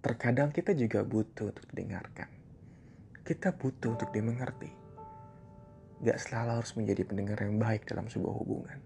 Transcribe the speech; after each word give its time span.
terkadang 0.00 0.48
kita 0.48 0.72
juga 0.72 1.04
butuh 1.04 1.52
untuk 1.52 1.64
didengarkan. 1.72 2.28
Kita 3.20 3.52
butuh 3.52 3.94
untuk 3.94 4.08
dimengerti. 4.10 4.72
Gak 6.00 6.16
selalu 6.16 6.64
harus 6.64 6.72
menjadi 6.72 7.04
pendengar 7.04 7.38
yang 7.44 7.60
baik 7.60 7.84
dalam 7.84 8.08
sebuah 8.08 8.34
hubungan. 8.40 8.78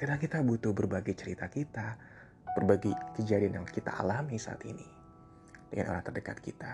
Kadang 0.00 0.16
kita 0.16 0.40
butuh 0.40 0.72
berbagi 0.72 1.12
cerita 1.12 1.44
kita, 1.52 2.00
berbagi 2.56 2.88
kejadian 3.20 3.60
yang 3.60 3.66
kita 3.68 3.92
alami 4.00 4.40
saat 4.40 4.64
ini 4.64 4.88
dengan 5.68 5.92
orang 5.92 6.04
terdekat 6.08 6.40
kita, 6.40 6.72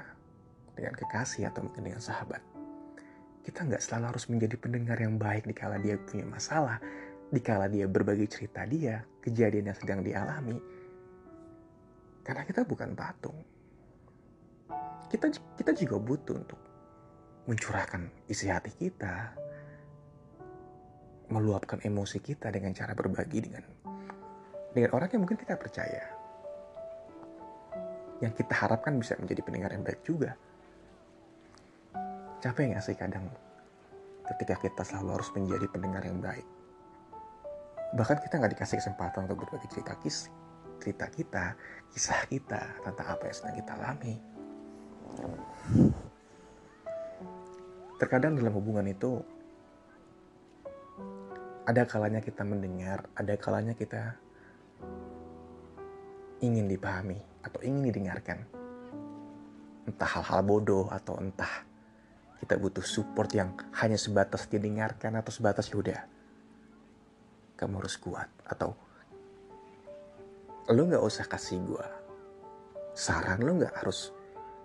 dengan 0.78 0.94
kekasih 0.94 1.50
atau 1.50 1.66
mungkin 1.66 1.90
dengan 1.90 1.98
sahabat. 1.98 2.38
Kita 3.42 3.66
nggak 3.66 3.82
selalu 3.82 4.14
harus 4.14 4.30
menjadi 4.30 4.54
pendengar 4.54 4.98
yang 5.02 5.18
baik 5.18 5.42
dikala 5.42 5.82
dia 5.82 5.98
punya 5.98 6.22
masalah, 6.22 6.78
dikala 7.34 7.66
dia 7.66 7.90
berbagi 7.90 8.30
cerita 8.30 8.62
dia, 8.62 9.02
kejadian 9.18 9.74
yang 9.74 9.78
sedang 9.78 10.00
dialami. 10.06 10.75
Karena 12.26 12.42
kita 12.42 12.66
bukan 12.66 12.90
patung. 12.98 13.38
Kita 15.06 15.30
kita 15.30 15.70
juga 15.78 16.02
butuh 16.02 16.34
untuk 16.34 16.58
mencurahkan 17.46 18.26
isi 18.26 18.50
hati 18.50 18.74
kita, 18.74 19.30
meluapkan 21.30 21.78
emosi 21.78 22.18
kita 22.18 22.50
dengan 22.50 22.74
cara 22.74 22.98
berbagi 22.98 23.38
dengan 23.46 23.62
dengan 24.74 24.90
orang 24.90 25.06
yang 25.14 25.22
mungkin 25.22 25.38
kita 25.38 25.54
percaya. 25.54 26.02
Yang 28.18 28.42
kita 28.42 28.54
harapkan 28.58 28.98
bisa 28.98 29.14
menjadi 29.22 29.46
pendengar 29.46 29.70
yang 29.70 29.86
baik 29.86 30.02
juga. 30.02 30.34
Capek 32.42 32.74
nggak 32.74 32.82
sih 32.82 32.98
kadang 32.98 33.30
ketika 34.34 34.58
kita 34.66 34.82
selalu 34.82 35.22
harus 35.22 35.30
menjadi 35.30 35.66
pendengar 35.70 36.02
yang 36.02 36.18
baik? 36.18 36.46
Bahkan 37.94 38.18
kita 38.18 38.42
nggak 38.42 38.58
dikasih 38.58 38.82
kesempatan 38.82 39.30
untuk 39.30 39.46
berbagi 39.46 39.70
cerita 39.70 39.94
kisah, 40.02 40.45
cerita 40.80 41.06
kita, 41.10 41.44
kisah 41.92 42.26
kita 42.28 42.82
tentang 42.84 43.06
apa 43.16 43.22
yang 43.28 43.36
sedang 43.36 43.56
kita 43.56 43.72
alami. 43.76 44.14
Terkadang 47.96 48.36
dalam 48.36 48.52
hubungan 48.52 48.84
itu 48.84 49.24
ada 51.66 51.82
kalanya 51.88 52.20
kita 52.20 52.44
mendengar, 52.44 53.08
ada 53.16 53.34
kalanya 53.40 53.74
kita 53.74 54.14
ingin 56.44 56.68
dipahami 56.68 57.18
atau 57.42 57.58
ingin 57.64 57.88
didengarkan. 57.88 58.44
Entah 59.86 60.10
hal-hal 60.18 60.42
bodoh 60.44 60.92
atau 60.92 61.16
entah 61.18 61.64
kita 62.42 62.60
butuh 62.60 62.84
support 62.84 63.32
yang 63.32 63.56
hanya 63.80 63.96
sebatas 63.96 64.44
didengarkan 64.46 65.16
atau 65.16 65.32
sebatas 65.32 65.72
ya 65.72 65.76
udah 65.80 66.00
kamu 67.56 67.80
harus 67.80 67.96
kuat 67.96 68.28
atau 68.44 68.76
lo 70.66 70.82
nggak 70.82 71.02
usah 71.02 71.30
kasih 71.30 71.62
gue 71.62 71.86
saran 72.90 73.38
lo 73.38 73.54
nggak 73.54 73.70
harus 73.84 74.10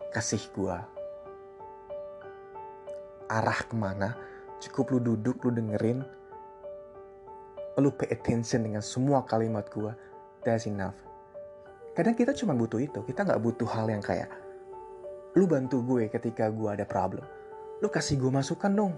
kasih 0.09 0.41
gue 0.55 0.77
arah 3.31 3.59
ke 3.63 3.75
mana. 3.79 4.11
Cukup 4.61 4.93
lu 4.93 4.99
duduk 4.99 5.41
lu 5.47 5.55
dengerin 5.55 6.03
lu 7.81 7.89
pay 7.97 8.13
attention 8.13 8.61
dengan 8.61 8.83
semua 8.83 9.25
kalimat 9.25 9.65
gue 9.71 9.89
that's 10.45 10.69
enough. 10.69 10.97
Kadang 11.97 12.13
kita 12.13 12.35
cuma 12.37 12.53
butuh 12.53 12.77
itu 12.77 13.01
kita 13.05 13.25
nggak 13.25 13.41
butuh 13.41 13.65
hal 13.69 13.89
yang 13.89 14.03
kayak 14.03 14.29
lu 15.33 15.47
bantu 15.47 15.81
gue 15.85 16.09
ketika 16.09 16.49
gue 16.49 16.69
ada 16.69 16.85
problem. 16.85 17.25
Lu 17.81 17.89
kasih 17.89 18.21
gue 18.21 18.29
masukan 18.29 18.69
dong. 18.73 18.93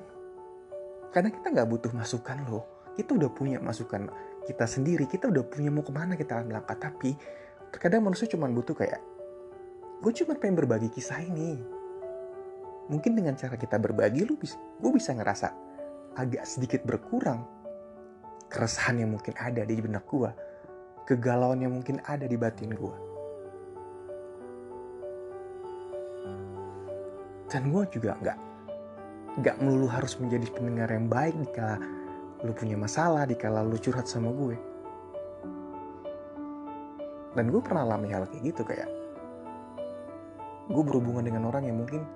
Karena 1.14 1.30
kita 1.32 1.54
nggak 1.54 1.70
butuh 1.70 1.92
masukan 1.94 2.42
lo 2.48 2.74
kita 2.94 3.18
udah 3.18 3.30
punya 3.34 3.58
masukan 3.58 4.10
kita 4.44 4.66
sendiri 4.68 5.08
kita 5.08 5.32
udah 5.32 5.44
punya 5.48 5.72
mau 5.72 5.84
ke 5.84 5.92
mana 5.92 6.20
kita 6.20 6.40
akan 6.40 6.52
melangkah 6.52 6.78
tapi 6.78 7.16
terkadang 7.72 8.06
manusia 8.06 8.28
cuma 8.28 8.48
butuh 8.52 8.76
kayak 8.76 9.02
gue 10.04 10.12
cuma 10.20 10.36
pengen 10.36 10.60
berbagi 10.60 10.92
kisah 10.92 11.24
ini. 11.24 11.56
Mungkin 12.92 13.16
dengan 13.16 13.40
cara 13.40 13.56
kita 13.56 13.80
berbagi 13.80 14.28
lu 14.28 14.36
bisa 14.36 14.60
gue 14.60 14.92
bisa 14.92 15.16
ngerasa 15.16 15.48
agak 16.20 16.44
sedikit 16.44 16.84
berkurang 16.84 17.48
keresahan 18.54 19.02
yang 19.02 19.16
mungkin 19.16 19.34
ada 19.40 19.66
di 19.66 19.74
benak 19.82 20.06
gue 20.06 20.30
kegalauan 21.10 21.66
yang 21.66 21.74
mungkin 21.74 21.98
ada 22.06 22.30
di 22.30 22.38
batin 22.38 22.70
gue 22.70 22.96
dan 27.50 27.70
gue 27.74 27.84
juga 27.90 28.14
nggak 28.22 28.40
nggak 29.42 29.56
melulu 29.58 29.90
harus 29.90 30.14
menjadi 30.22 30.46
pendengar 30.54 30.90
yang 30.94 31.10
baik 31.10 31.34
jika 31.50 31.82
lu 32.44 32.52
punya 32.52 32.76
masalah 32.76 33.24
dikala 33.24 33.64
lu 33.64 33.80
curhat 33.80 34.06
sama 34.06 34.30
gue. 34.36 34.56
Dan 37.34 37.50
gue 37.50 37.62
pernah 37.64 37.88
alami 37.88 38.14
hal 38.14 38.30
kayak 38.30 38.44
gitu 38.46 38.62
kayak 38.62 38.90
gue 40.70 40.84
berhubungan 40.84 41.26
dengan 41.28 41.50
orang 41.50 41.68
yang 41.68 41.82
mungkin 41.82 42.08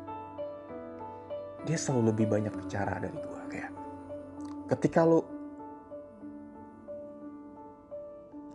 dia 1.67 1.75
selalu 1.75 2.15
lebih 2.15 2.25
banyak 2.31 2.53
bicara 2.53 2.95
dari 3.01 3.17
gue 3.17 3.41
kayak 3.51 3.71
ketika 4.71 5.03
lu 5.03 5.19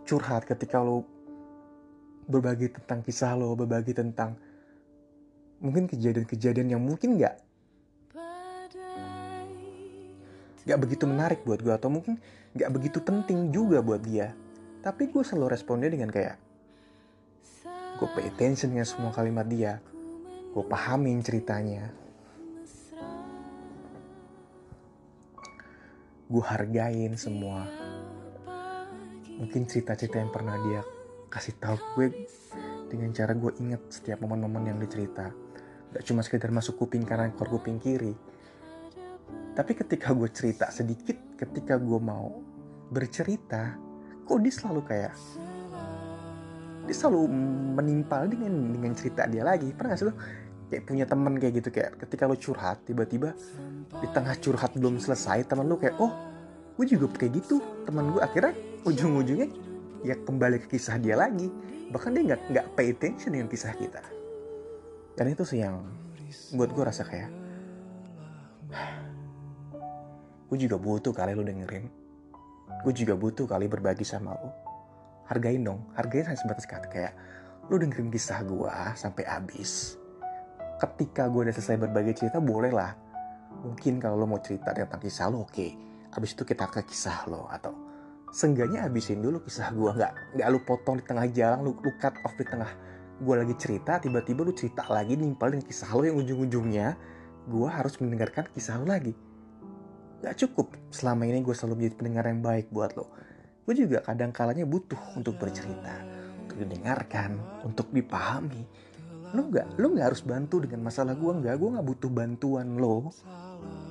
curhat 0.07 0.49
ketika 0.49 0.81
lu 0.81 1.05
berbagi 2.25 2.71
tentang 2.71 3.05
kisah 3.05 3.35
lo 3.35 3.53
berbagi 3.53 3.93
tentang 3.93 4.33
mungkin 5.59 5.85
kejadian-kejadian 5.85 6.73
yang 6.73 6.81
mungkin 6.81 7.19
nggak 7.19 7.35
gak 10.63 10.79
begitu 10.79 11.03
menarik 11.07 11.43
buat 11.43 11.59
gue 11.59 11.73
atau 11.73 11.91
mungkin 11.91 12.19
gak 12.55 12.71
begitu 12.71 12.99
penting 13.03 13.51
juga 13.51 13.83
buat 13.83 14.03
dia. 14.03 14.35
Tapi 14.83 15.11
gue 15.11 15.23
selalu 15.23 15.55
responnya 15.55 15.87
dengan 15.91 16.11
kayak 16.11 16.35
gue 17.99 18.07
pay 18.17 18.27
attention 18.27 18.75
dengan 18.75 18.87
semua 18.87 19.11
kalimat 19.15 19.47
dia. 19.47 19.79
Gue 20.53 20.65
pahamin 20.67 21.23
ceritanya. 21.23 21.91
Gue 26.27 26.43
hargain 26.43 27.13
semua. 27.15 27.67
Mungkin 29.33 29.65
cerita-cerita 29.65 30.21
yang 30.21 30.31
pernah 30.31 30.57
dia 30.61 30.81
kasih 31.33 31.57
tahu 31.57 31.77
gue 31.97 32.29
dengan 32.93 33.09
cara 33.09 33.33
gue 33.33 33.49
inget 33.57 33.81
setiap 33.89 34.21
momen-momen 34.21 34.69
yang 34.69 34.77
dicerita 34.77 35.33
gak 35.89 36.05
cuma 36.05 36.21
sekedar 36.21 36.53
masuk 36.53 36.77
kuping 36.77 37.09
kanan 37.09 37.33
keluar 37.33 37.57
kuping 37.57 37.81
kiri 37.81 38.13
tapi 39.53 39.77
ketika 39.77 40.17
gue 40.17 40.29
cerita 40.33 40.73
sedikit, 40.73 41.37
ketika 41.37 41.77
gue 41.77 41.99
mau 42.01 42.41
bercerita, 42.89 43.77
kok 44.25 44.39
dia 44.41 44.53
selalu 44.53 44.81
kayak 44.81 45.13
dia 46.83 46.95
selalu 46.97 47.31
menimpal 47.79 48.27
dengan 48.27 48.73
dengan 48.73 48.91
cerita 48.97 49.29
dia 49.29 49.45
lagi. 49.45 49.69
Pernah 49.71 49.93
gak 49.93 49.99
sih 50.01 50.07
lo 50.09 50.13
kayak 50.73 50.83
punya 50.89 51.05
temen 51.05 51.37
kayak 51.37 51.53
gitu 51.61 51.69
kayak 51.69 52.01
ketika 52.01 52.25
lo 52.25 52.33
curhat 52.33 52.81
tiba-tiba 52.81 53.37
di 54.01 54.07
tengah 54.09 54.33
curhat 54.41 54.73
belum 54.73 54.97
selesai 54.97 55.45
teman 55.45 55.69
lo 55.69 55.77
kayak 55.77 56.01
oh 56.01 56.11
gue 56.73 56.85
juga 56.89 57.13
kayak 57.13 57.45
gitu. 57.45 57.61
Teman 57.85 58.09
gue 58.09 58.21
akhirnya 58.25 58.57
ujung-ujungnya 58.89 59.47
ya 60.01 60.17
kembali 60.17 60.65
ke 60.65 60.75
kisah 60.75 60.97
dia 60.97 61.13
lagi. 61.13 61.47
Bahkan 61.93 62.09
dia 62.09 62.23
nggak 62.33 62.41
nggak 62.49 62.65
pay 62.73 62.89
attention 62.89 63.37
dengan 63.37 63.47
kisah 63.53 63.77
kita. 63.77 64.01
Dan 65.13 65.29
itu 65.29 65.45
sih 65.45 65.61
yang 65.61 65.77
buat 66.57 66.73
gue 66.73 66.83
rasa 66.83 67.05
kayak 67.05 67.29
gue 70.53 70.69
juga 70.69 70.77
butuh 70.77 71.09
kali 71.09 71.33
lo 71.33 71.41
dengerin. 71.41 71.89
Gue 72.85 72.93
juga 72.93 73.17
butuh 73.17 73.49
kali 73.49 73.65
berbagi 73.65 74.05
sama 74.05 74.37
lo 74.37 74.53
hargain 75.33 75.65
dong 75.65 75.89
hargain 75.97 76.29
hanya 76.29 76.37
sebatas 76.37 76.69
kata. 76.69 76.85
Kayak 76.93 77.17
lo 77.73 77.81
dengerin 77.81 78.13
kisah 78.13 78.45
gue 78.45 78.69
sampai 78.93 79.25
habis. 79.25 79.97
Ketika 80.77 81.25
gue 81.25 81.49
udah 81.49 81.55
selesai 81.57 81.81
berbagi 81.81 82.13
cerita 82.13 82.37
boleh 82.37 82.69
lah. 82.69 82.93
Mungkin 83.65 83.97
kalau 83.97 84.21
lo 84.21 84.29
mau 84.29 84.37
cerita 84.45 84.77
tentang 84.77 85.01
kisah 85.01 85.33
lo 85.33 85.49
oke. 85.49 85.49
Okay. 85.49 85.73
abis 86.13 86.37
itu 86.37 86.45
kita 86.45 86.69
ke 86.69 86.85
kisah 86.85 87.25
lo 87.25 87.49
atau 87.49 87.73
seenggaknya 88.29 88.85
habisin 88.85 89.25
dulu 89.25 89.41
kisah 89.41 89.73
gue 89.73 89.89
nggak 89.97 90.37
nggak 90.37 90.47
lu 90.53 90.61
potong 90.61 91.01
di 91.01 91.03
tengah 91.09 91.25
jalan 91.33 91.65
lu, 91.65 91.73
lu 91.81 91.89
cut 91.97 92.13
off 92.21 92.37
di 92.37 92.45
tengah 92.45 92.69
gue 93.17 93.33
lagi 93.33 93.57
cerita 93.57 93.97
tiba-tiba 93.97 94.45
lu 94.45 94.53
cerita 94.53 94.85
lagi 94.93 95.17
nimpalin 95.17 95.65
kisah 95.65 95.89
lo 95.89 96.05
yang 96.05 96.21
ujung-ujungnya. 96.21 96.93
Gue 97.49 97.65
harus 97.65 97.97
mendengarkan 97.97 98.45
kisah 98.53 98.77
lo 98.77 98.85
lagi 98.85 99.17
Gak 100.23 100.39
cukup 100.39 100.71
selama 100.87 101.27
ini 101.27 101.43
gue 101.43 101.51
selalu 101.51 101.83
menjadi 101.83 101.95
pendengar 101.99 102.23
yang 102.31 102.39
baik 102.39 102.71
buat 102.71 102.95
lo. 102.95 103.11
Gue 103.67 103.75
juga 103.75 103.99
kadang 103.99 104.31
kalanya 104.31 104.63
butuh 104.63 105.19
untuk 105.19 105.35
bercerita, 105.35 105.99
untuk 106.47 106.63
didengarkan, 106.63 107.35
untuk 107.67 107.91
dipahami. 107.91 108.63
Lo 109.35 109.51
gak, 109.51 109.75
lo 109.75 109.91
gak 109.91 110.15
harus 110.15 110.23
bantu 110.23 110.63
dengan 110.63 110.87
masalah 110.87 111.11
gue 111.19 111.27
nggak, 111.27 111.55
gue 111.59 111.69
gak 111.75 111.87
butuh 111.91 112.07
bantuan 112.07 112.79
lo. 112.79 113.11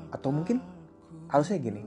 Atau 0.09 0.33
mungkin 0.33 0.65
harusnya 1.29 1.61
gini, 1.61 1.85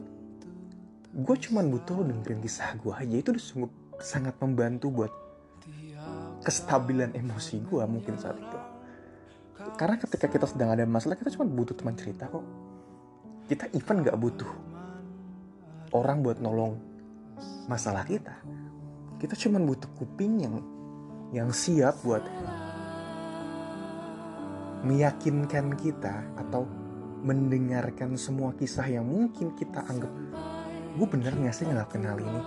gue 1.10 1.36
cuma 1.42 1.66
butuh 1.66 1.98
lo 1.98 2.04
dengerin 2.06 2.38
kisah 2.38 2.78
gue 2.78 2.94
aja 2.94 3.16
itu 3.18 3.34
udah 3.34 3.42
sungguh 3.42 3.72
sangat 3.98 4.38
membantu 4.38 4.94
buat 4.94 5.14
kestabilan 6.46 7.18
emosi 7.18 7.66
gue 7.66 7.82
mungkin 7.90 8.14
saat 8.22 8.38
itu. 8.38 8.60
Karena 9.74 9.98
ketika 9.98 10.30
kita 10.30 10.46
sedang 10.46 10.70
ada 10.70 10.86
masalah 10.86 11.18
kita 11.18 11.34
cuma 11.34 11.50
butuh 11.50 11.74
teman 11.74 11.98
cerita 11.98 12.30
kok 12.30 12.65
kita 13.46 13.70
even 13.78 14.02
gak 14.02 14.18
butuh 14.18 14.50
orang 15.94 16.26
buat 16.26 16.42
nolong 16.42 16.82
masalah 17.70 18.02
kita. 18.06 18.34
Kita 19.22 19.38
cuma 19.38 19.62
butuh 19.62 19.90
kuping 19.96 20.34
yang 20.42 20.56
yang 21.30 21.50
siap 21.54 22.02
buat 22.02 22.26
meyakinkan 24.86 25.74
kita 25.78 26.26
atau 26.38 26.70
mendengarkan 27.26 28.14
semua 28.22 28.54
kisah 28.54 28.86
yang 28.86 29.06
mungkin 29.10 29.58
kita 29.58 29.82
anggap 29.90 30.14
gue 30.96 31.08
bener 31.10 31.34
gak 31.34 31.56
sih 31.58 31.66
ngelakuin 31.66 32.06
hal 32.06 32.20
ini? 32.22 32.42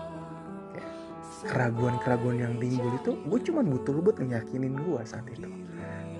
Keraguan-keraguan 1.47 2.43
yang 2.43 2.55
timbul 2.59 2.91
itu 2.99 3.13
gue 3.23 3.41
cuma 3.47 3.63
butuh 3.63 3.95
lo 3.95 4.01
buat 4.03 4.19
ngeyakinin 4.19 4.75
gue 4.75 5.01
saat 5.07 5.27
itu. 5.31 5.47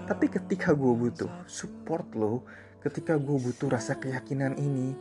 Tapi 0.07 0.27
ketika 0.31 0.71
gue 0.71 0.95
butuh 0.95 1.31
support 1.51 2.07
lo 2.15 2.47
ketika 2.79 3.19
gue 3.19 3.37
butuh 3.37 3.69
rasa 3.71 3.99
keyakinan 3.99 4.55
ini 4.59 4.95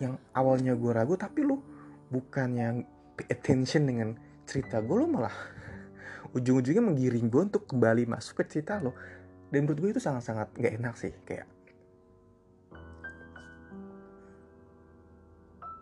yang 0.00 0.16
awalnya 0.32 0.72
gue 0.72 0.92
ragu 0.94 1.18
tapi 1.18 1.44
lo 1.44 1.60
bukan 2.08 2.48
yang 2.56 2.76
pay 3.18 3.28
attention 3.28 3.84
dengan 3.84 4.08
cerita 4.48 4.80
gue 4.80 4.96
lo 4.96 5.06
malah 5.10 5.34
ujung-ujungnya 6.36 6.80
menggiring 6.80 7.28
gue 7.28 7.42
untuk 7.52 7.68
kembali 7.68 8.08
masuk 8.08 8.44
ke 8.44 8.58
cerita 8.58 8.80
lo 8.80 8.96
dan 9.52 9.64
menurut 9.64 9.78
gue 9.80 9.90
itu 9.96 10.02
sangat-sangat 10.02 10.48
gak 10.56 10.72
enak 10.80 10.94
sih 10.96 11.12
kayak 11.24 11.48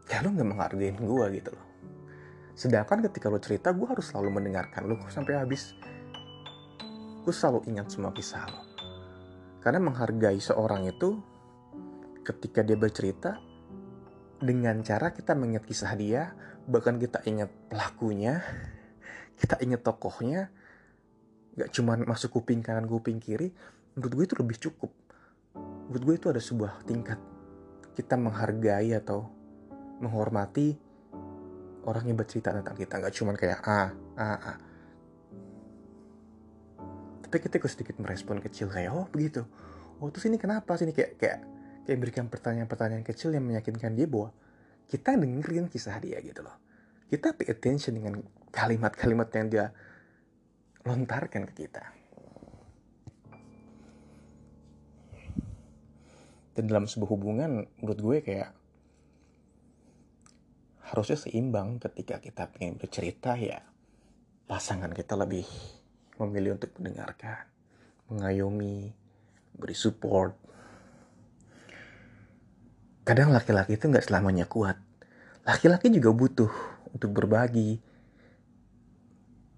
ya 0.06 0.22
lo 0.22 0.30
gak 0.32 0.48
menghargain 0.48 0.96
gue 0.96 1.26
gitu 1.34 1.50
loh. 1.50 1.66
Sedangkan 2.56 3.04
ketika 3.04 3.26
lo 3.28 3.36
cerita 3.42 3.74
gue 3.74 3.84
harus 3.84 4.06
selalu 4.06 4.40
mendengarkan 4.40 4.86
lo 4.86 4.96
sampai 5.12 5.36
habis. 5.36 5.76
Gue 7.26 7.34
selalu 7.34 7.66
ingat 7.68 7.90
semua 7.90 8.14
kisah 8.14 8.46
lo 8.46 8.66
karena 9.66 9.82
menghargai 9.82 10.38
seorang 10.38 10.86
itu 10.86 11.18
ketika 12.26 12.66
dia 12.66 12.74
bercerita 12.74 13.38
dengan 14.42 14.82
cara 14.82 15.14
kita 15.14 15.38
mengingat 15.38 15.64
kisah 15.64 15.94
dia 15.94 16.34
bahkan 16.66 16.98
kita 16.98 17.22
ingat 17.24 17.48
pelakunya 17.70 18.42
kita 19.40 19.62
ingat 19.62 19.86
tokohnya 19.86 20.50
gak 21.56 21.70
cuma 21.72 21.94
masuk 21.96 22.42
kuping 22.42 22.60
kanan 22.60 22.90
kuping 22.90 23.22
kiri 23.22 23.54
menurut 23.96 24.12
gue 24.12 24.24
itu 24.28 24.36
lebih 24.36 24.56
cukup. 24.60 24.92
Menurut 25.88 26.04
gue 26.04 26.14
itu 26.20 26.26
ada 26.28 26.42
sebuah 26.42 26.84
tingkat 26.84 27.16
kita 27.96 28.20
menghargai 28.20 28.92
atau 28.92 29.24
menghormati 30.04 30.76
orang 31.88 32.04
yang 32.04 32.20
bercerita 32.20 32.52
tentang 32.52 32.76
kita. 32.76 33.00
Nggak 33.00 33.14
cuma 33.16 33.32
kayak 33.32 33.64
ah 33.64 33.90
ah 34.20 34.36
ah 34.36 34.58
tapi 37.26 37.42
kita 37.42 37.58
sedikit 37.66 37.98
merespon 37.98 38.38
kecil 38.38 38.68
kayak 38.68 38.92
oh 38.92 39.08
begitu. 39.08 39.48
Oh 39.98 40.12
terus 40.12 40.28
ini 40.28 40.36
kenapa 40.36 40.76
sih? 40.76 40.84
Ini 40.84 40.92
kayak 40.92 41.10
kayak 41.16 41.38
kayak 41.86 41.98
berikan 42.02 42.26
pertanyaan-pertanyaan 42.26 43.06
kecil 43.06 43.30
yang 43.30 43.46
meyakinkan 43.46 43.94
dia 43.94 44.10
bahwa 44.10 44.34
kita 44.90 45.14
dengerin 45.14 45.70
kisah 45.70 45.96
dia 46.02 46.18
gitu 46.20 46.42
loh 46.42 46.66
kita 47.06 47.38
pay 47.38 47.54
attention 47.54 47.94
dengan 47.94 48.18
kalimat-kalimat 48.50 49.28
yang 49.30 49.46
dia 49.46 49.66
lontarkan 50.82 51.46
ke 51.50 51.66
kita. 51.66 51.84
Dan 56.56 56.72
dalam 56.72 56.88
sebuah 56.88 57.10
hubungan, 57.12 57.68
menurut 57.78 58.00
gue 58.00 58.16
kayak 58.24 58.50
harusnya 60.88 61.18
seimbang 61.20 61.76
ketika 61.82 62.22
kita 62.22 62.48
pengen 62.48 62.78
bercerita 62.78 63.34
ya 63.36 63.60
pasangan 64.46 64.94
kita 64.94 65.18
lebih 65.18 65.44
memilih 66.16 66.56
untuk 66.56 66.72
mendengarkan, 66.80 67.44
mengayomi, 68.08 68.94
beri 69.52 69.76
support. 69.76 70.32
Kadang 73.06 73.30
laki-laki 73.30 73.78
itu 73.78 73.86
nggak 73.86 74.10
selamanya 74.10 74.50
kuat. 74.50 74.74
Laki-laki 75.46 75.94
juga 75.94 76.10
butuh 76.10 76.50
untuk 76.90 77.14
berbagi, 77.14 77.78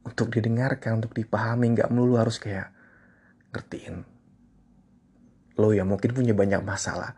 untuk 0.04 0.28
didengarkan, 0.28 1.00
untuk 1.00 1.16
dipahami, 1.16 1.72
nggak 1.72 1.88
melulu 1.88 2.20
harus 2.20 2.36
kayak 2.36 2.68
ngertiin. 3.56 4.04
Lo 5.56 5.72
ya 5.72 5.88
mungkin 5.88 6.12
punya 6.12 6.36
banyak 6.36 6.60
masalah. 6.60 7.16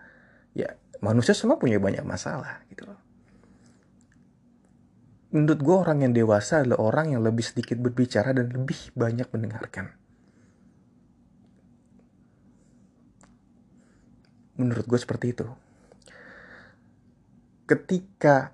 Ya 0.54 0.78
manusia 1.02 1.34
semua 1.34 1.58
punya 1.58 1.82
banyak 1.82 2.06
masalah 2.06 2.62
gitu 2.70 2.86
loh. 2.86 3.00
Menurut 5.34 5.60
gue 5.62 5.76
orang 5.82 5.98
yang 6.06 6.12
dewasa 6.14 6.62
adalah 6.62 6.78
orang 6.78 7.14
yang 7.14 7.26
lebih 7.26 7.42
sedikit 7.42 7.74
berbicara 7.78 8.30
dan 8.34 8.54
lebih 8.54 8.94
banyak 8.94 9.26
mendengarkan. 9.34 9.94
Menurut 14.58 14.86
gue 14.86 14.98
seperti 14.98 15.34
itu. 15.34 15.69
Ketika 17.70 18.50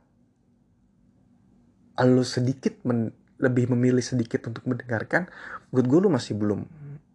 lo 2.04 2.20
sedikit 2.20 2.84
men 2.84 3.16
lebih 3.40 3.72
memilih 3.72 4.04
sedikit 4.04 4.44
untuk 4.48 4.68
mendengarkan 4.68 5.28
menurut 5.72 5.86
gue 5.88 5.98
lu 6.04 6.10
masih 6.12 6.36
belum 6.36 6.60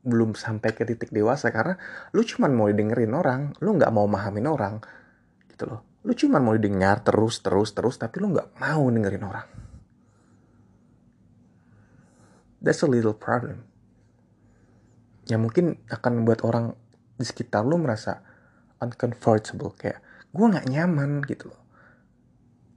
belum 0.01 0.33
sampai 0.33 0.73
ke 0.73 0.81
titik 0.85 1.13
dewasa 1.13 1.53
karena 1.53 1.77
lu 2.17 2.25
cuma 2.25 2.49
mau 2.49 2.65
dengerin 2.65 3.13
orang 3.13 3.53
lu 3.61 3.77
nggak 3.77 3.93
mau 3.93 4.09
mahamin 4.09 4.49
orang 4.49 4.81
gitu 5.53 5.69
loh. 5.69 5.85
Lu 6.01 6.17
cuma 6.17 6.41
mau 6.41 6.57
didengar 6.57 7.05
terus 7.05 7.45
terus 7.45 7.69
terus 7.77 8.01
tapi 8.01 8.17
lu 8.17 8.33
nggak 8.33 8.57
mau 8.57 8.81
dengerin 8.89 9.21
orang. 9.21 9.47
That's 12.61 12.81
a 12.81 12.89
little 12.89 13.13
problem. 13.13 13.65
Yang 15.29 15.41
mungkin 15.41 15.65
akan 15.89 16.11
membuat 16.21 16.41
orang 16.41 16.73
di 17.17 17.25
sekitar 17.25 17.61
lu 17.61 17.77
merasa 17.77 18.25
uncomfortable 18.81 19.77
kayak 19.77 20.01
gue 20.33 20.45
nggak 20.49 20.65
nyaman 20.65 21.21
gitu 21.29 21.53
loh 21.53 21.60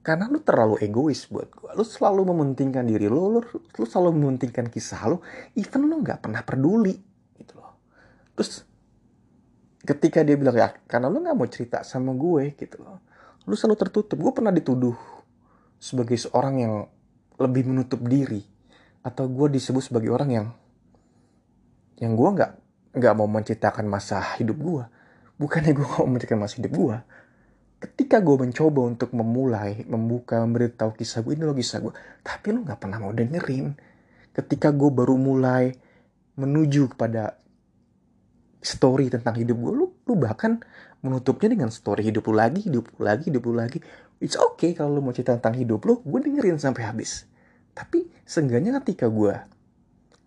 karena 0.05 0.29
lu 0.29 0.37
terlalu 0.45 0.77
egois 0.85 1.25
buat 1.33 1.49
gue 1.49 1.71
lu 1.73 1.81
selalu 1.81 2.29
mementingkan 2.29 2.85
diri 2.85 3.09
lu 3.09 3.33
lu, 3.33 3.41
lu 3.49 3.85
selalu 3.89 4.13
mementingkan 4.13 4.69
kisah 4.69 5.01
lu 5.09 5.17
even 5.57 5.89
lu 5.89 5.97
nggak 6.05 6.21
pernah 6.21 6.45
peduli 6.45 6.93
gitu 7.41 7.57
loh. 7.57 7.73
Terus 8.37 8.61
ketika 9.81 10.21
dia 10.21 10.37
bilang 10.37 10.53
ya 10.53 10.69
karena 10.85 11.09
lu 11.09 11.25
nggak 11.25 11.33
mau 11.33 11.49
cerita 11.49 11.81
sama 11.81 12.13
gue 12.13 12.53
gitu 12.53 12.85
loh. 12.85 13.01
Lu 13.49 13.57
selalu 13.57 13.81
tertutup. 13.81 14.17
Gue 14.21 14.29
pernah 14.29 14.53
dituduh 14.53 14.93
sebagai 15.81 16.21
seorang 16.21 16.55
yang 16.61 16.73
lebih 17.41 17.65
menutup 17.65 17.99
diri 18.05 18.45
atau 19.01 19.25
gue 19.25 19.57
disebut 19.57 19.81
sebagai 19.81 20.13
orang 20.13 20.29
yang 20.29 20.47
yang 21.97 22.13
gue 22.13 22.29
nggak 22.29 22.51
nggak 22.95 23.13
mau 23.17 23.27
menceritakan 23.27 23.85
masa 23.85 24.21
hidup 24.39 24.57
gue 24.57 24.83
bukannya 25.37 25.75
gue 25.77 25.87
mau 25.99 26.07
menceritakan 26.07 26.41
masa 26.41 26.55
hidup 26.57 26.73
gue 26.73 26.97
ketika 27.85 28.17
gue 28.17 28.49
mencoba 28.49 28.81
untuk 28.81 29.13
memulai 29.13 29.85
membuka 29.85 30.41
memberitahu 30.41 30.97
kisah 30.97 31.21
gue 31.21 31.37
ini 31.37 31.45
lo 31.45 31.53
kisah 31.53 31.85
gue 31.85 31.93
tapi 32.25 32.49
lo 32.49 32.65
nggak 32.65 32.81
pernah 32.81 32.97
mau 32.97 33.13
dengerin. 33.13 33.77
Ketika 34.33 34.73
gue 34.73 34.89
baru 34.89 35.15
mulai 35.15 35.69
menuju 36.35 36.97
kepada 36.97 37.37
story 38.59 39.13
tentang 39.13 39.37
hidup 39.37 39.55
gue 39.61 39.73
lu 39.77 39.85
lu 40.09 40.13
bahkan 40.17 40.57
menutupnya 41.05 41.53
dengan 41.53 41.69
story 41.69 42.09
hidup 42.09 42.25
lu 42.25 42.33
lagi 42.33 42.65
hidup 42.65 42.89
lu 42.97 43.05
lagi 43.05 43.29
hidup 43.29 43.45
lu 43.45 43.53
lagi. 43.53 43.77
It's 44.17 44.33
okay 44.33 44.73
kalau 44.73 44.97
lu 44.97 45.01
mau 45.05 45.13
cerita 45.13 45.37
tentang 45.37 45.61
hidup 45.61 45.85
lu 45.85 46.01
gue 46.01 46.19
dengerin 46.25 46.57
sampai 46.57 46.89
habis. 46.89 47.29
Tapi 47.77 48.09
seenggaknya 48.25 48.81
ketika 48.81 49.05
gue 49.13 49.37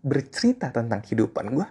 bercerita 0.07 0.71
tentang 0.71 1.03
kehidupan 1.03 1.51
gue 1.51 1.67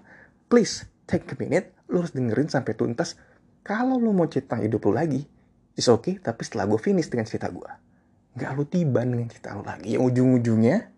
please 0.52 0.84
take 1.08 1.24
a 1.32 1.36
minute 1.40 1.72
lu 1.88 2.04
harus 2.04 2.12
dengerin 2.12 2.52
sampai 2.52 2.76
tuntas. 2.76 3.16
Kalau 3.64 3.96
lu 3.96 4.12
mau 4.12 4.28
cerita 4.28 4.60
hidup 4.60 4.84
lu 4.84 4.92
lagi 4.92 5.37
It's 5.78 5.86
okay, 5.86 6.18
tapi 6.18 6.42
setelah 6.42 6.66
gue 6.66 6.82
finish 6.82 7.06
dengan 7.06 7.30
cerita 7.30 7.54
gue. 7.54 7.70
Gak 8.34 8.50
lu 8.58 8.66
tiba 8.66 9.06
dengan 9.06 9.30
cerita 9.30 9.54
lu 9.54 9.62
lagi. 9.62 9.94
Yang 9.94 10.10
ujung-ujungnya, 10.10 10.90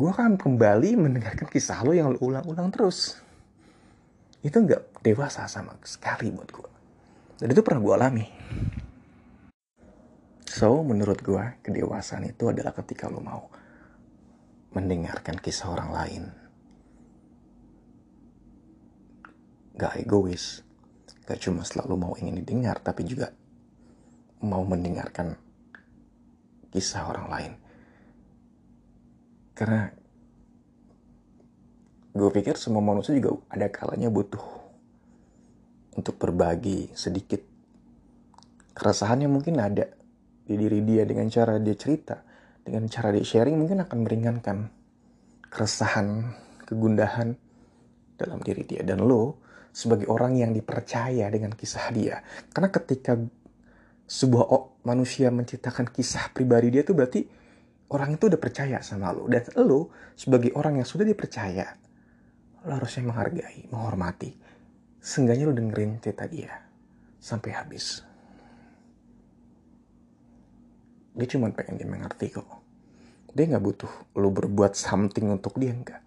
gue 0.00 0.08
akan 0.08 0.40
kembali 0.40 0.96
mendengarkan 0.96 1.44
kisah 1.44 1.84
lo 1.84 1.92
yang 1.92 2.16
lu 2.16 2.18
ulang-ulang 2.24 2.72
terus. 2.72 3.20
Itu 4.40 4.64
gak 4.64 5.04
dewasa 5.04 5.44
sama 5.44 5.76
sekali 5.84 6.32
buat 6.32 6.48
gue. 6.48 6.70
Dan 7.36 7.52
itu 7.52 7.60
pernah 7.60 7.84
gue 7.84 7.92
alami. 7.92 8.26
So, 10.48 10.80
menurut 10.80 11.20
gue, 11.20 11.60
kedewasaan 11.60 12.32
itu 12.32 12.48
adalah 12.48 12.72
ketika 12.72 13.12
lo 13.12 13.20
mau 13.20 13.52
mendengarkan 14.72 15.36
kisah 15.36 15.68
orang 15.68 15.92
lain. 15.92 16.22
Gak 19.76 20.00
egois. 20.00 20.64
Gak 21.28 21.44
cuma 21.44 21.60
selalu 21.60 21.94
mau 22.00 22.12
ingin 22.16 22.40
didengar, 22.40 22.80
tapi 22.80 23.04
juga 23.04 23.36
mau 24.40 24.64
mendengarkan 24.64 25.36
kisah 26.72 27.04
orang 27.08 27.26
lain. 27.28 27.52
Karena 29.52 29.92
gue 32.10 32.30
pikir 32.34 32.58
semua 32.58 32.82
manusia 32.82 33.14
juga 33.14 33.38
ada 33.52 33.70
kalanya 33.70 34.10
butuh 34.10 34.42
untuk 35.94 36.18
berbagi 36.18 36.90
sedikit 36.96 37.38
keresahannya 38.74 39.30
mungkin 39.30 39.60
ada 39.62 39.86
di 40.42 40.54
diri 40.58 40.82
dia 40.82 41.06
dengan 41.06 41.30
cara 41.30 41.60
dia 41.62 41.76
cerita 41.78 42.24
dengan 42.66 42.90
cara 42.90 43.14
dia 43.14 43.22
sharing 43.22 43.54
mungkin 43.54 43.84
akan 43.86 43.98
meringankan 44.02 44.58
keresahan 45.50 46.34
kegundahan 46.66 47.34
dalam 48.18 48.42
diri 48.42 48.66
dia 48.66 48.82
dan 48.82 49.06
lo 49.06 49.38
sebagai 49.70 50.10
orang 50.10 50.34
yang 50.34 50.50
dipercaya 50.50 51.30
dengan 51.30 51.54
kisah 51.54 51.86
dia 51.94 52.24
karena 52.50 52.74
ketika 52.74 53.14
sebuah 54.10 54.82
manusia 54.82 55.30
menceritakan 55.30 55.86
kisah 55.94 56.34
pribadi 56.34 56.74
dia 56.74 56.82
tuh 56.82 56.98
berarti 56.98 57.22
orang 57.94 58.18
itu 58.18 58.26
udah 58.26 58.40
percaya 58.42 58.82
sama 58.82 59.14
lo. 59.14 59.30
Dan 59.30 59.46
lo 59.62 59.94
sebagai 60.18 60.50
orang 60.58 60.82
yang 60.82 60.88
sudah 60.88 61.06
dipercaya 61.06 61.78
lo 62.66 62.72
harusnya 62.74 63.06
menghargai 63.06 63.70
menghormati. 63.70 64.34
Seenggaknya 64.98 65.46
lo 65.46 65.54
dengerin 65.54 66.02
cerita 66.02 66.26
dia 66.26 66.50
sampai 67.22 67.50
habis. 67.54 68.02
Dia 71.14 71.26
cuma 71.30 71.54
pengen 71.54 71.78
dia 71.78 71.86
mengerti 71.86 72.34
kok. 72.34 72.50
Dia 73.30 73.46
nggak 73.46 73.62
butuh 73.62 73.92
lo 74.18 74.28
berbuat 74.34 74.74
something 74.74 75.30
untuk 75.30 75.54
dia 75.54 75.70
enggak 75.70 76.02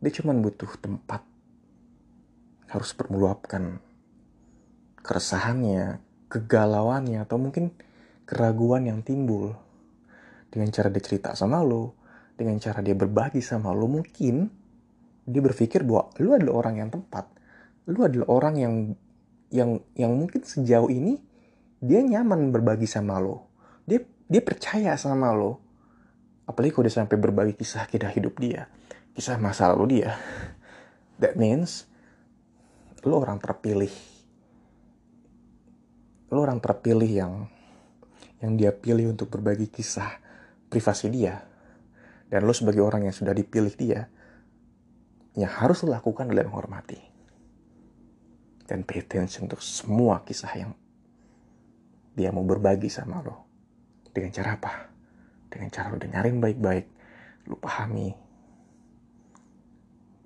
dia 0.00 0.12
cuma 0.22 0.36
butuh 0.36 0.68
tempat. 0.80 1.24
Harus 2.66 2.90
meluapkan 3.08 3.78
keresahannya 5.00 6.02
kegalauannya 6.26 7.22
atau 7.22 7.38
mungkin 7.38 7.70
keraguan 8.26 8.90
yang 8.90 9.00
timbul 9.06 9.54
dengan 10.50 10.70
cara 10.74 10.90
dia 10.90 11.02
cerita 11.02 11.38
sama 11.38 11.62
lo 11.62 11.94
dengan 12.34 12.58
cara 12.58 12.82
dia 12.82 12.92
berbagi 12.92 13.40
sama 13.40 13.70
lo 13.70 13.86
mungkin 13.86 14.50
dia 15.26 15.42
berpikir 15.42 15.82
bahwa 15.82 16.10
lu 16.22 16.38
adalah 16.38 16.54
orang 16.62 16.74
yang 16.78 16.90
tepat. 16.94 17.26
Lu 17.90 17.98
adalah 18.06 18.30
orang 18.30 18.54
yang 18.54 18.74
yang 19.50 19.70
yang 19.98 20.14
mungkin 20.14 20.42
sejauh 20.42 20.86
ini 20.86 21.18
dia 21.82 21.98
nyaman 22.02 22.54
berbagi 22.54 22.86
sama 22.86 23.18
lo. 23.18 23.50
Dia 23.86 24.06
dia 24.30 24.42
percaya 24.42 24.94
sama 24.94 25.34
lo. 25.34 25.58
Apalagi 26.46 26.70
kalau 26.70 26.86
dia 26.86 26.94
sampai 26.94 27.18
berbagi 27.18 27.58
kisah 27.58 27.90
kisah 27.90 28.14
hidup 28.14 28.38
dia 28.38 28.70
kisah 29.16 29.40
masa 29.40 29.72
lalu 29.72 29.98
dia. 29.98 30.20
That 31.16 31.40
means 31.40 31.88
lo 33.00 33.24
orang 33.24 33.40
terpilih 33.40 33.88
lo 36.30 36.38
orang 36.42 36.58
terpilih 36.58 37.10
yang 37.10 37.32
yang 38.42 38.52
dia 38.58 38.74
pilih 38.74 39.14
untuk 39.14 39.32
berbagi 39.32 39.70
kisah 39.70 40.18
privasi 40.68 41.08
dia. 41.08 41.42
Dan 42.26 42.42
lo 42.42 42.50
sebagai 42.50 42.82
orang 42.82 43.06
yang 43.06 43.14
sudah 43.14 43.30
dipilih 43.30 43.74
dia 43.78 44.10
yang 45.38 45.52
harus 45.52 45.86
lo 45.86 45.94
lakukan 45.94 46.26
adalah 46.26 46.48
menghormati 46.50 46.98
dan 48.66 48.82
pay 48.82 49.04
attention 49.04 49.46
untuk 49.46 49.62
semua 49.62 50.26
kisah 50.26 50.50
yang 50.58 50.72
dia 52.18 52.34
mau 52.34 52.42
berbagi 52.42 52.90
sama 52.90 53.22
lo. 53.22 53.46
Dengan 54.10 54.32
cara 54.34 54.58
apa? 54.58 54.72
Dengan 55.46 55.68
cara 55.70 55.92
lo 55.94 56.00
dengerin 56.00 56.42
baik-baik 56.42 56.86
lo 57.46 57.56
pahami 57.62 58.10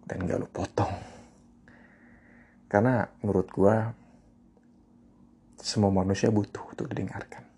dan 0.09 0.25
gak 0.25 0.41
lo 0.41 0.49
potong. 0.49 0.95
Karena 2.71 3.05
menurut 3.21 3.51
gue 3.51 3.77
semua 5.61 5.93
manusia 5.93 6.33
butuh 6.33 6.65
untuk 6.73 6.89
didengarkan 6.89 7.50